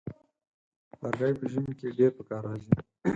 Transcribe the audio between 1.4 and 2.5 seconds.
ژمي کې ډېر پکار